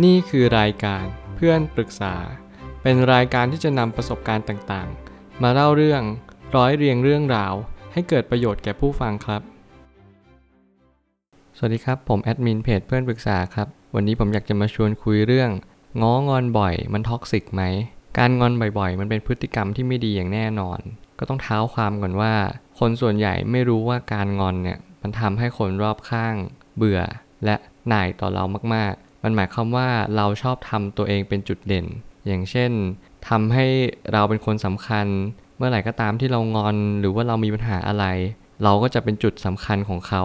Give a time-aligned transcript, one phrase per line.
[0.00, 1.04] นี่คือรายการ
[1.36, 2.14] เพื่อนปรึกษา
[2.82, 6.02] เป็นรายการที่จะนำประสบการณ์ต่างๆ มาเล่าเรื่อง
[6.56, 7.54] ร้อยเรียงเรื่องราว
[7.92, 9.42] ให้เกิดประโยชน์แก่ผู้ฟังครับ
[11.56, 15.50] สวัสดีครับ ผมแอดมินเพจเพื่อนปรึกษาครับ วันนี้ผมอยากจะมาชวนคุยเรื่อง
[16.02, 17.62] ง้องอนบ่อยมัน toxic ไหม
[18.18, 20.80] การงอนบ่อยๆ มันเป็นพฤติกรรมที่ไม่ดีอย่างแน่นอน
[21.18, 22.34] ก็ต้องเท้าความก่อนว่า
[22.78, 26.34] คนส่วนใหญ่ไม่รู้ว่าการงอนเนี่ยมันทำให้คนรอบข้าง
[26.76, 27.00] เบื่อ
[27.44, 27.56] และ
[27.88, 31.86] หน่ายต่อเรามากๆ มันหมายความว่าเราชอบทำตัวเองเป็นจุดเด่น
[32.26, 32.70] อย่างเช่น
[33.28, 33.66] ทำให้
[34.12, 35.06] เราเป็นคนสำคัญ
[35.56, 38.04] เมื่อไหร่ก็ตามที่เรางอนหรือว่าเรามีปัญหาอะไร
[38.64, 40.22] เราก็จะเป็นจุดสำคัญของเขา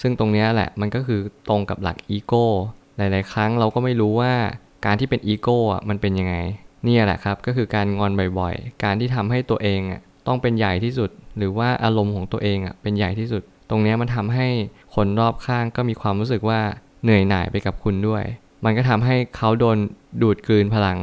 [0.00, 2.46] ซึ่งตรงนี้แหละมันก็คือตรงกับหลักอีโก้
[2.96, 4.32] หลาย ๆ ครั้งเราก็ไม่รู้ว่า
[4.86, 5.58] การที่เป็นอีโก้
[5.88, 6.34] มันเป็นยังไง
[6.84, 9.80] เนี่ยแหละครับก็คือการงอนบ่อยๆ การที่ทำให้ตัวเอง
[10.26, 14.46] ต้องเป็นใหญ่ที่สุด หรือว่าอารมณ์ของตัวเองเป็นใหญ่ที่สุด ตรงนี้มันทำให้
[14.94, 16.60] คนรอบข้างก็มีความรู้สึกว่า
[17.02, 18.24] เหนื่อยหน่ายไปกับคุณด้วย
[18.64, 19.78] มันก็ทำให้เขาโดน
[20.22, 20.98] ดูดกลืนพลัง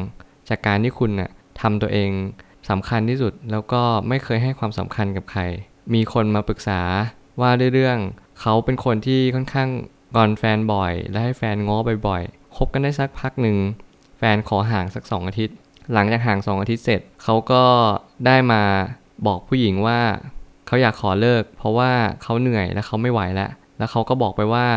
[0.50, 1.30] จากการที่คุณน่ะ
[1.62, 2.12] ทำตัวเอง
[2.70, 5.42] สำคัญที่สุดแล้วก็ไม่เคยให้ความสำคัญกับใคร
[5.94, 6.82] มีคนมาปรึกษา
[7.42, 7.98] ว่าด้วยเรื่อง
[8.42, 9.70] เขาเป็นคนที่ค่อนข้าง
[10.16, 13.58] งอนแฟนบ่อย และให้แฟนง้อบ่อยๆคบกันได้สักพักหนึ่ง
[14.18, 15.56] แฟนขอห่างสักสองอาทิตย์
[15.94, 17.64] หลังจากห่างสองอาทิตย์เสร็จเขาก็
[18.26, 18.62] ได้มา
[19.28, 20.00] บอกผู้หญิงว่า
[20.68, 21.92] เขาอยากขอเลิก เพราะว่า
[22.24, 24.68] เขาเหนื่อยและเขาไม่ไหวแล้ว แล้วเขาก็บอกไปว่า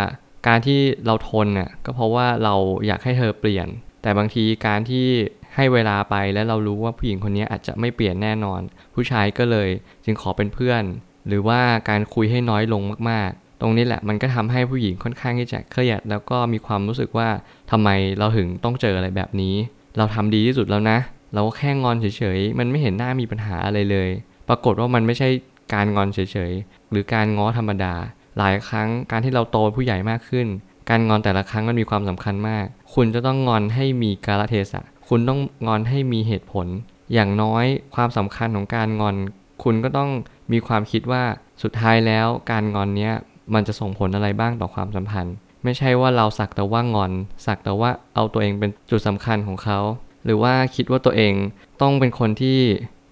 [0.47, 2.55] การที่เราทนน่ะก็เพราะว่าเรา
[2.87, 3.69] อยากให้เธอเปลี่ยน
[4.03, 5.07] แต่บางทีการที่
[5.55, 8.61] ให้เวลาไปแล้วเรารู้ว่าผู้หญิงคนนี้อาจจะไม่เปลี่ยนแน่นอน
[8.95, 9.69] ผู้ชายก็เลย
[10.05, 10.83] จึงขอเป็นเพื่อน
[11.29, 17.29] หรือว่าการคุยให้น้อยลงมากๆ ตรงนี้แหละมันก็ทำให้ผู้หญิงค่อนข้างที่จะเครียด แล้วก็มีความรู้สึกว่า
[17.71, 19.55] ทำไมเราถึงต้องเจออะไรแบบนี้
[19.97, 20.99] เราทำดีที่สุดแล้วนะ
[21.35, 24.09] เราก็แค่งอนเฉยๆมันไม่เห็นหน้ามีปัญหาอะไรเลย
[24.49, 25.29] ปรากฏว่ามันไม่ใช่
[25.75, 26.19] การงอนเฉ
[26.51, 27.95] ยๆหรือการง้อธรรมดา
[28.41, 30.47] หลายครั้งการที่เราโตเป็นผู้ใหญ่มากขึ้น
[30.91, 36.67] การงอนแต่ละครั้งมันมีความสำคัญมาก คุณจะต้องงอนให้มีกาลเทศะ คุณต้องงอนให้มีเหตุผล
[37.13, 39.17] อย่างน้อยความสำคัญของการงอน
[39.63, 40.11] คุณก็ต้อง
[40.53, 41.23] มีความคิดว่า
[41.63, 43.13] สุดท้ายแล้วการงอนเนี้ย
[43.55, 45.35] มันจะส่งผลอะไรบ้างต่อความสัมพันธ์
[45.65, 47.13] ไม่ใช่ว่าเราสักแต่ว่างอน
[47.47, 49.79] สักแต่ว่าเอาตัวเองเป็นจุดสำคัญของเขา
[50.25, 51.35] หรือว่าคิดว่าตัวเอง
[51.83, 52.59] ต้องเป็นคนที่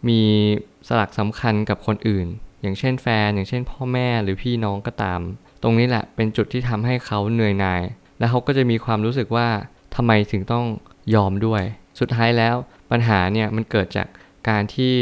[0.08, 0.20] มี
[0.88, 2.26] สลักสำคัญกับคนอื่น
[2.62, 5.20] อย่างเช่นแฟน อย่างเช่นพ่อแม่หรือพี่น้องก็ตาม
[5.62, 7.82] ตรงนี้แหละเป็นจุดที่ทำให้เขาเหนื่อยหน่าย
[8.18, 9.48] และเขาก็จะมีความรู้สึกว่า
[9.94, 10.64] ทำไมถึงต้อง
[11.14, 11.62] ยอมด้วย
[12.00, 12.54] สุดท้ายแล้ว
[12.90, 14.06] ปัญหาเนี่ยมันเกิดจาก
[14.48, 14.94] การที่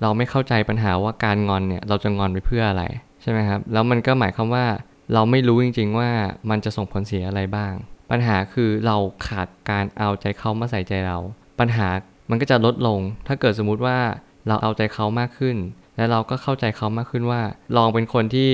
[0.00, 2.84] เราไม่เข้าใจปัญหาว่าการงอนเนี่ยเราจะงอนไปเพื่ออะไร
[3.22, 4.66] ใช่ไหมครับแล้วมันก็หมายความว่า
[5.12, 6.10] เราไม่รู้จริง ๆ ว่า
[6.50, 7.72] มันจะส่งผลเสียอะไรบ้าง
[8.10, 11.18] ปัญหาคือเราขาดการเอาใจเขามาใส่ใจเรา
[11.60, 11.88] ปัญหา
[12.30, 13.98] มันก็จะลดลง ถ้าเกิดสมมุติว่า
[14.48, 15.56] เราเอาใจเขามากขึ้น
[15.96, 17.40] และเราก็เข้าใจเขามากขึ้นว่า
[17.76, 18.50] ลองเป็นคนที่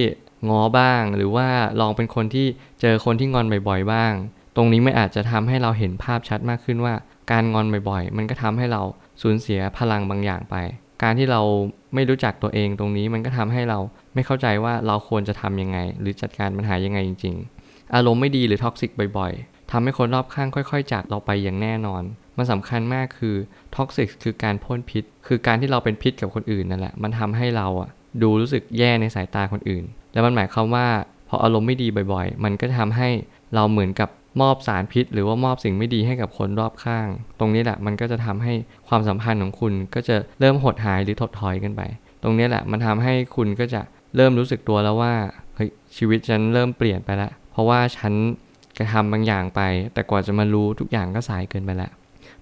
[0.48, 1.48] ง้อบ้าง หรือว่า
[1.80, 2.46] ลองเป็นคนที่
[2.80, 4.12] เจอคนที่งอนบ่อยๆบ้าง
[4.56, 6.94] ตรงนี้ไม่อาจจะทำให้เราเห็นภาพชัดมากขึ้นว่า
[7.30, 8.82] การงอนบ่อยๆ มันก็ทำให้เรา
[9.22, 10.56] สูญเสียพลังบางอย่างไป
[11.02, 11.40] การที่เรา
[11.94, 13.78] ไม่รู้จักตัวเองตรงนี้มันก็ทำให้เรา
[14.14, 17.34] ไม่เข้าใจว่าเราควรจะทำยังไง หรือจัดการปัญหายังไงจริง
[17.64, 22.02] ๆ อารมณ์ไม่ดีหรือ toxic บ่อยๆ ทำให้คนรอบข้างค่อย ๆ จากเราไปอย่างแน่นอน
[22.36, 23.36] มันสำคัญมากคือ
[23.76, 27.90] toxic คือการพ่นพิษ คือการที่เราเป็นพิษกับคนอื่นนั่นแหละ มันทำให้เราอะ
[28.22, 30.86] ดูรู้สึกแย่ในสายตาคนอื่น แล้วมันหมายความว่า
[31.28, 33.08] พออารมณ์ไม่ดีบ่อยๆ มันก็ทำให้
[33.54, 34.08] เราเหมือนกับ
[34.40, 37.08] มอบสารพิษ หรือว่ามอบสิ่งไม่ดีให้กับคนรอบข้าง
[37.38, 38.52] ตรงนี้แหละมันก็จะทำให้
[38.88, 41.82] ความสัมพันธ์ของคุณก็จะเริ่มหดหายหรือถดถอยกันไป
[42.22, 43.80] ตรงนี้แหละมันทำให้คุณก็จะ
[44.16, 45.14] เริ่มรู้สึกตัวแล้วว่า
[45.56, 48.12] เฮ้ยชีวิตฉันเริ่มเปลี่ยนไปแล้วเพราะว่าฉัน
[48.80, 49.60] กระทำบางอย่างไป
[49.92, 51.90] แต่กว่าจะมารู้ทุกอย่างก็สายเกินไปแล้ว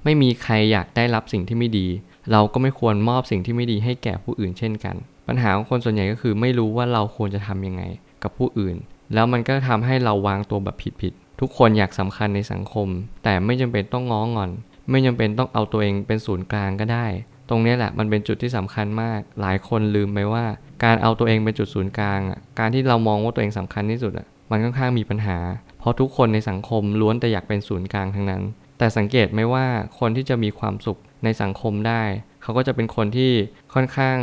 [0.05, 1.87] ไม่มีใครอยากได้รับสิ่งที่ไม่ดี
[2.33, 4.97] เราก็ไม่ควรมอบสิ่งที่ไม่ดีให้แก่ผู้อื่นเช่นกัน
[5.29, 7.83] ปัญหาของคนส่วนใหญ่ก็คือไม่รู้ว่าเราควรจะทำยังไง
[8.23, 8.77] กับผู้อื่น
[9.15, 12.89] แล้วมันก็ทำให้เราวางตัวแบบผิดๆทุกคนอยากสำคัญในสังคม
[13.25, 14.51] แต่ไม่จำเป็นต้องง้องอน
[14.91, 17.07] ไม่จำเป็นต้องเอาตัวเองเป็นศูนย์กลางก็ได้
[17.49, 20.45] ตรงนี้แหละมันเป็นจุดที่สำคัญมาก หลายคนลืมไปว่า
[20.85, 22.21] การเอาตัวเองเป็นจุดศูนย์กลาง
[22.59, 24.13] การที่เรามองว่าตัวเองสำคัญที่สุด
[24.51, 25.39] มันค่อนข้างมีปัญหา
[25.79, 28.43] เพราะทุกคนในสังคมล้วนแต่อยากเป็นศูนย์กลางทั้งนั้น
[28.79, 29.67] แต่สังเกตไหมว่า
[29.99, 32.03] คนที่จะมีความสุขในสังคมได้
[32.43, 33.33] เขาก็จะเป็นคนที่
[33.75, 34.17] ค่อนข้าง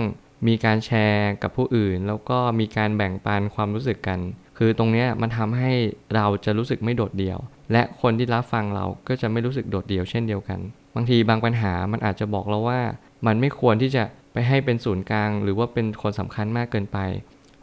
[0.47, 4.19] มีการแชร์กับผู้อื่น แล้วก็มีการแบ่งปันความรู้สึกกัน
[4.57, 5.71] คือตรงนี้มันทำให้
[6.15, 7.39] เราจะรู้สึกไม่โดดเดี่ยว
[7.71, 10.59] และคนที่รับฟังเราก็จะไม่รู้สึกโดดเดี่ยวเช่นเดียวกัน
[10.95, 12.81] บางทีบางปัญหามันอาจจะบอกเราว่า
[13.25, 14.03] มันไม่ควรที่จะ
[14.33, 16.97] ไปให้เป็นศูนย์กลาง หรือว่าเป็นคนสำคัญมากเกินไป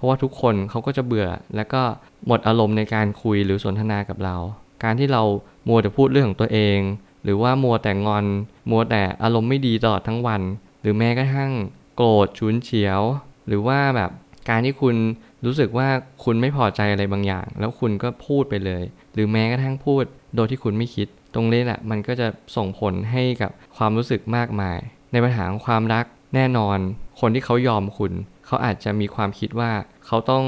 [0.02, 1.82] ราะว่าทุกคนเขาก็จะเบื่อ และก็
[2.26, 4.36] หมดอารมณ์ในการคุยหรือสนทนากับเรา
[4.84, 5.22] การที่เรา
[5.68, 6.78] มัวแต่พูดเรื่องของตัวเอง
[7.24, 8.24] หรือว่ามัวแต่งอน
[8.70, 10.42] มัวแต่อารมณ์ไม่ดีตลอดทั้งวัน
[10.82, 11.50] หรือแม้กระทั่ง
[11.96, 13.00] โกรธฉุนเฉียว
[13.46, 14.10] หรือว่าแบบ
[14.48, 14.96] การที่คุณ
[15.44, 15.88] รู้สึกว่า
[16.24, 18.82] คุณไม่พอใจอะไรบางอย่าง แล้วคุณก็พูดไปเลย
[19.14, 20.04] หรือแม้กระทั่งพูด
[20.36, 24.78] โดยที่คุณไม่คิด ตรงนี้แหละมันก็จะส่งผลให้กับความรู้สึกมากมาย
[25.12, 26.04] ในปัญหาของความรัก
[26.34, 26.78] แน่นอน
[27.20, 28.12] คนที่เขายอมคุณ
[28.46, 29.70] เขาอาจจะมีความคิดว่า
[30.06, 30.44] เขาต้อง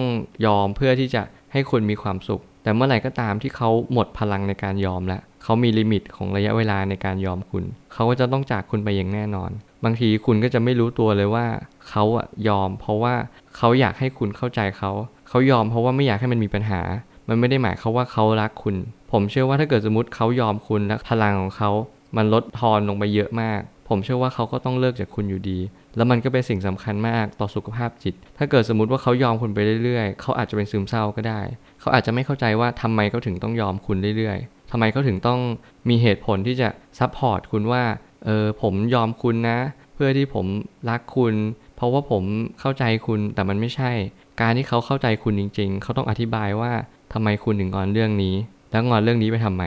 [0.46, 9.50] ยอมเพื่อที่จะให้คุณมีความสุข แต่เมื่อไหร่ก็ตามที่เขาหมดพลังในการยอมแล้วเขามีลิมิตของระยะเวลาในการยอมคุณ เขาก็จะต้องจากคุณไปอย่างแน่นอน
[9.85, 11.46] บางทีคุณก็จะไม่รู้ตัวเลยว่า
[11.88, 13.14] เขาอะยอม เพราะว่า
[13.56, 14.93] เขาอยากให้คุณเข้าใจเขา
[15.29, 16.81] เขายอมเพราะว่าไม่อยากให้มันมีปัญหา
[17.29, 18.76] มันไม่ได้หมายเขาว่าเขารักคุณ
[19.12, 21.70] ผมเชื่อว่าถ้าเกิดสมมติเขายอมคุณและพลังของเขา
[22.17, 25.58] มันลดทอนลงไปเยอะมาก ผมเชื่อว่าเขาก็ต้องเลิกจากคุณอยู่ดี
[25.96, 31.40] แล้วมันก็เป็นสิ่งสำคัญมากต่อสุขภาพจิต ถ้าเกิดสมมติว่าเขายอมคุณไปเรื่อยๆ เขาอาจจะเป็นซึมเศร้าก็ได้
[31.81, 35.40] เขาอาจจะไม่เข้าใจว่าทำไมเขาถึงต้องยอมคุณเรื่อยๆทำไมเขาถึงต้อง
[35.88, 36.69] มีเหตุผลที่จะ
[36.99, 37.82] support คุณว่า
[38.25, 39.58] เออผมยอมคุณนะ
[39.94, 40.46] เพื่อที่ผม
[40.90, 41.34] รักคุณ
[41.76, 42.22] เพราะว่าผม
[42.60, 43.92] เข้าใจคุณ แต่มันไม่ใช่
[44.40, 46.72] การที่เขาเข้าใจคุณจริง ๆ เขาต้องอธิบายว่า
[47.12, 48.34] ทำไมคุณถึงงอนเรื่องนี้
[48.70, 49.64] แล้วงอนเรื่องนี้ไปทำไม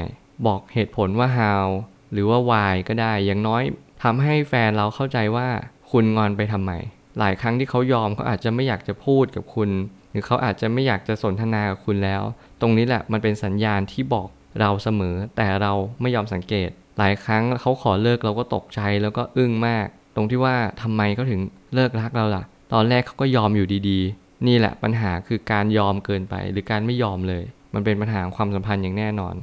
[0.47, 1.67] บอกเหตุผลว่า how
[2.13, 3.63] หรือว่า why ก็ได้ อย่างน้อย
[4.03, 5.47] ทำให้แฟนเราเข้าใจว่า
[5.91, 6.71] คุณงอนไปทำไม
[7.19, 9.69] หลายครั้งที่เขายอมเขาอาจจะไม่อยากจะพูดกับคุณ
[10.11, 12.21] หรือเขาอาจจะไม่อยากจะสนทนากับคุณแล้ว
[12.61, 14.29] ตรงนี้แหละมันเป็นสัญญาณที่บอก
[14.59, 21.41] เราเสมอ แต่เราไม่ยอมสังเกต หลายครั้งเขาขอเลิกเราก็ตกใจแล้วก็อึ้งมาก ตรงที่ว่าทำไมเขาถึง
[21.75, 22.43] เลิกรักเราล่ะ
[22.73, 27.43] ตอนแรกเขาก็ยอมอยู่ดีๆ นี่แหละปัญหาคือการยอมเกินไป หรือการไม่ยอมเลย
[27.73, 29.35] มันเป็นปัญหาความสัมพันธ์อย่างแน่นอน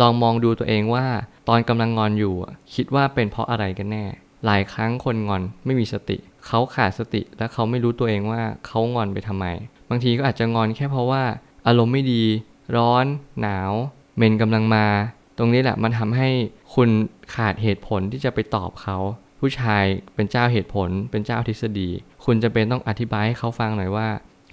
[0.00, 1.06] ลองมองดูตัวเองว่า
[1.48, 2.34] ตอนกำลังงอนอยู่
[2.74, 4.04] คิดว่าเป็นเพราะอะไรกันแน่
[4.46, 9.46] หลายครั้งคนงอนไม่มีสติ เขาขาดสติและเขาไม่รู้ตัวเองว่าเขางอนไปทำไม
[9.90, 11.22] บางทีก็อาจจะงอนแค่เพราะว่า
[11.66, 12.22] อารมณ์ไม่ดี
[12.76, 13.04] ร้อน
[13.40, 13.72] หนาว
[14.16, 14.86] เมนกำลังมา
[15.38, 16.28] ตรงนี้แหละมันทำให้
[16.74, 16.88] คุณ
[17.34, 18.98] ขาดเหตุผลที่จะไปตอบเขา
[19.40, 19.84] ผู้ชาย
[20.14, 21.88] เป็นเจ้าเหตุผล เป็นเจ้าทฤษฎี
[22.24, 24.08] คุณจะเป็นต้องอธิบายให้เขาฟังหน่อยว่า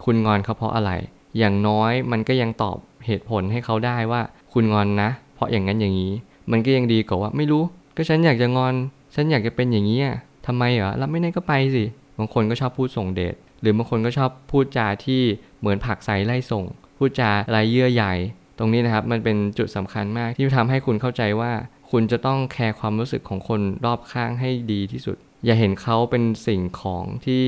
[0.06, 0.92] คุณงอนเขาเพราะอะไร
[1.38, 4.22] อย่างน้อยมันก็ยังตอบเหตุผลให้เขาได้ว่า
[4.54, 6.14] คุณงอนนะ เพราะอย่างนั้นอย่างนี้
[6.52, 7.64] มันก็ยังดีกว่าว่าไม่รู้
[7.96, 8.74] ก็ฉันอยากจะงอน
[9.16, 10.18] ฉันอยากจะเป็นอย่างนี้อะ
[10.48, 11.86] ทำไมเหรอรับไม่ได้ก็ไปสิ
[12.18, 15.22] บางคนก็ชอบพูดส่งเดชหรือบางคนก็ชอบพูดจาที่
[15.60, 16.66] เหมือนผักใสไล่ส่ง
[16.98, 18.14] พูดจาไรเยื่อใหญ่
[18.58, 21.52] ตรงนี้นะครับมันเป็นจุดสำคัญมากที่ทำให้คุณเข้าใจว่า
[21.92, 27.44] คุณจะต้องแคร์ความรู้สึกของคนรอบข้างให้ดีที่สุด อย่าเห็นเขาเป็นสิ่งของที่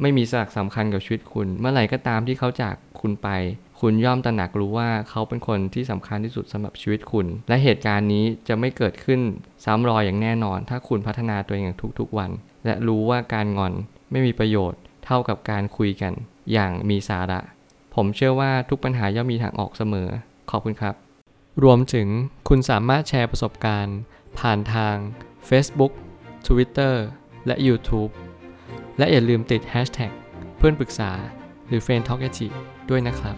[0.00, 3.28] ไม่มีสักสำคัญกับชีวิตคุณ เมื่อไหร่ก็ตามที่เขาจากคุณไป
[3.80, 9.20] คุณย่อมตระหนักรู้ว่าเขาเป็นคนที่สำคัญที่สุดสำหรับชีวิตคุณ และเหตุการณ์นี้จะไม่เกิดขึ้น
[9.64, 12.30] ซ้ำรอยอย่างแน่นอน ถ้าคุณพัฒนาตัวเองอย่างทุกๆวัน
[12.64, 13.72] และรู้ว่าการงอน
[14.10, 16.12] ไม่มีประโยชน์ เท่ากับการคุยกัน
[16.52, 17.40] อย่างมีสาระ
[17.94, 20.08] ผมเชื่อว่าทุกปัญหาย่อมมีทางออกเสมอ
[20.50, 20.94] ขอบคุณครับ
[21.64, 22.08] รวมถึง
[22.48, 23.98] คุณสามารถแชร์ประสบการณ์
[24.38, 24.96] ผ่านทาง
[25.48, 25.92] Facebook
[26.46, 26.94] Twitter
[27.46, 28.12] และ YouTube
[28.98, 30.12] และอย่าลืมติด Hashtag
[30.56, 31.10] เพื่อนปรึกษา
[31.68, 32.22] หรือ f r ร e n d t a l k
[32.90, 33.36] ด้วยนะครับ